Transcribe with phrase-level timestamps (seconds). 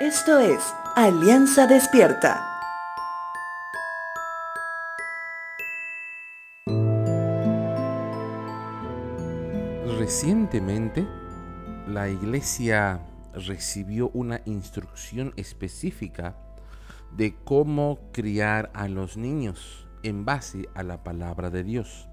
[0.00, 0.60] Esto es
[0.94, 2.40] Alianza Despierta.
[9.98, 11.04] Recientemente,
[11.88, 13.00] la iglesia
[13.34, 16.36] recibió una instrucción específica
[17.16, 22.08] de cómo criar a los niños en base a la palabra de Dios.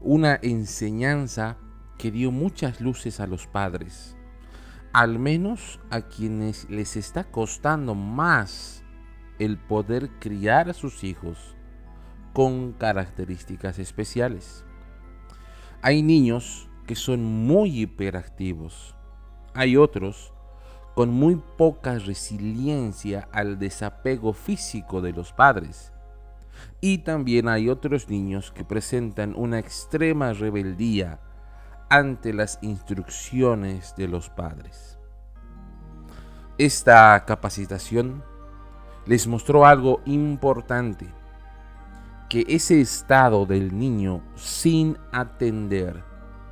[0.00, 1.56] Una enseñanza
[1.98, 4.16] que dio muchas luces a los padres,
[4.94, 8.84] al menos a quienes les está costando más
[9.40, 11.56] el poder criar a sus hijos
[12.32, 14.64] con características especiales.
[15.82, 18.94] Hay niños que son muy hiperactivos.
[19.52, 20.32] Hay otros
[20.94, 25.92] con muy poca resiliencia al desapego físico de los padres.
[26.80, 31.18] Y también hay otros niños que presentan una extrema rebeldía
[31.94, 34.98] ante las instrucciones de los padres.
[36.58, 38.24] Esta capacitación
[39.06, 41.06] les mostró algo importante,
[42.28, 46.02] que ese estado del niño sin atender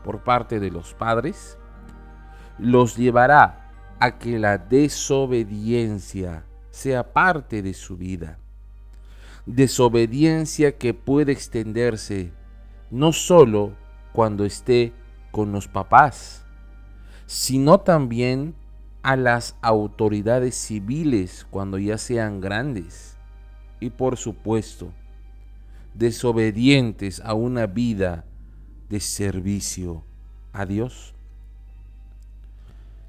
[0.04, 1.58] por parte de los padres
[2.58, 8.38] los llevará a que la desobediencia sea parte de su vida.
[9.46, 12.32] Desobediencia que puede extenderse
[12.92, 13.72] no solo
[14.12, 14.92] cuando esté
[15.32, 16.44] con los papás,
[17.26, 18.54] sino también
[19.02, 23.16] a las autoridades civiles cuando ya sean grandes.
[23.80, 24.92] Y por supuesto,
[25.94, 28.24] desobedientes a una vida
[28.88, 30.04] de servicio
[30.52, 31.14] a Dios.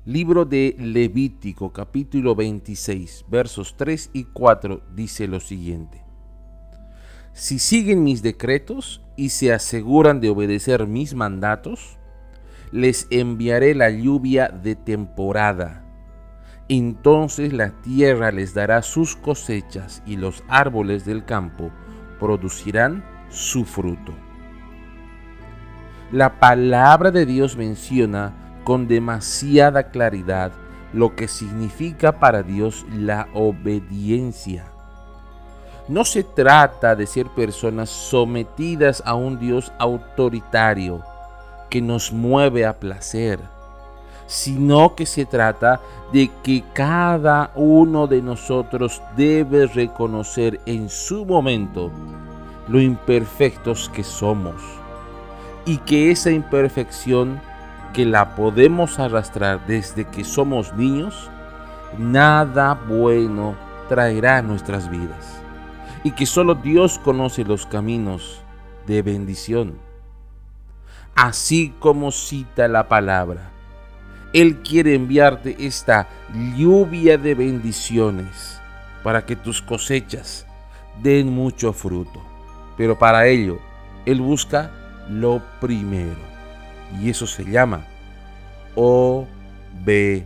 [0.06, 6.02] Libro de Levítico capítulo 26 versos 3 y 4 dice lo siguiente.
[7.34, 11.98] Si siguen mis decretos y se aseguran de obedecer mis mandatos,
[12.74, 15.84] les enviaré la lluvia de temporada.
[16.68, 21.70] Entonces la tierra les dará sus cosechas y los árboles del campo
[22.20, 24.12] producirán su fruto.
[26.12, 28.34] La palabra de Dios menciona
[28.64, 30.52] con demasiada claridad
[30.94, 34.66] lo que significa para Dios la obediencia.
[35.88, 41.03] No se trata de ser personas sometidas a un Dios autoritario,
[41.73, 43.39] que nos mueve a placer,
[44.28, 51.89] sino que se trata de que cada uno de nosotros debe reconocer en su momento
[52.67, 54.61] lo imperfectos que somos
[55.66, 57.41] y que esa imperfección
[57.91, 61.31] que la podemos arrastrar desde que somos niños,
[61.97, 63.55] nada bueno
[63.90, 65.41] traerá a nuestras vidas
[66.03, 68.44] y que solo Dios conoce los caminos
[68.85, 69.93] de bendición
[71.16, 73.50] así como cita la palabra.
[74.34, 76.07] Él quiere enviarte esta
[76.57, 78.59] lluvia de bendiciones
[79.03, 80.47] para que tus cosechas
[81.02, 82.22] den mucho fruto.
[82.78, 83.59] Pero para ello,
[84.06, 84.72] Él busca
[85.09, 86.34] lo primero.
[87.00, 87.85] Y eso se llama
[88.75, 90.25] obediencia.